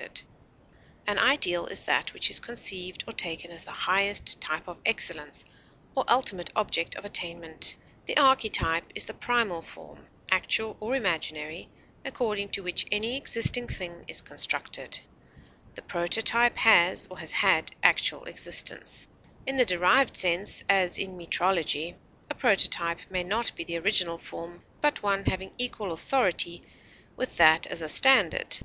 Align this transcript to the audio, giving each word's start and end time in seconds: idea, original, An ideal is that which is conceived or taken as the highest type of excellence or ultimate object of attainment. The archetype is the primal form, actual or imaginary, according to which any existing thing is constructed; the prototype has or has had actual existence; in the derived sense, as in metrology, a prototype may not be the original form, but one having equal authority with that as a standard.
idea, 0.00 0.06
original, 0.06 0.30
An 1.08 1.18
ideal 1.30 1.66
is 1.66 1.82
that 1.84 2.14
which 2.14 2.30
is 2.30 2.40
conceived 2.40 3.04
or 3.06 3.12
taken 3.12 3.50
as 3.50 3.66
the 3.66 3.72
highest 3.72 4.40
type 4.40 4.66
of 4.66 4.80
excellence 4.86 5.44
or 5.94 6.06
ultimate 6.08 6.48
object 6.56 6.94
of 6.94 7.04
attainment. 7.04 7.76
The 8.06 8.16
archetype 8.16 8.86
is 8.94 9.04
the 9.04 9.12
primal 9.12 9.60
form, 9.60 10.06
actual 10.30 10.74
or 10.80 10.96
imaginary, 10.96 11.68
according 12.02 12.48
to 12.52 12.62
which 12.62 12.86
any 12.90 13.18
existing 13.18 13.66
thing 13.68 14.06
is 14.08 14.22
constructed; 14.22 14.98
the 15.74 15.82
prototype 15.82 16.56
has 16.56 17.06
or 17.10 17.18
has 17.18 17.32
had 17.32 17.72
actual 17.82 18.24
existence; 18.24 19.06
in 19.46 19.58
the 19.58 19.66
derived 19.66 20.16
sense, 20.16 20.64
as 20.66 20.96
in 20.96 21.18
metrology, 21.18 21.94
a 22.30 22.34
prototype 22.34 23.00
may 23.10 23.22
not 23.22 23.52
be 23.54 23.64
the 23.64 23.76
original 23.76 24.16
form, 24.16 24.64
but 24.80 25.02
one 25.02 25.26
having 25.26 25.52
equal 25.58 25.92
authority 25.92 26.62
with 27.16 27.36
that 27.36 27.66
as 27.66 27.82
a 27.82 27.88
standard. 27.90 28.56